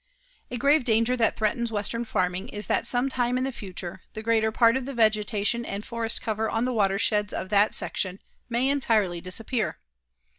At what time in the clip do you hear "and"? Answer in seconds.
5.63-5.85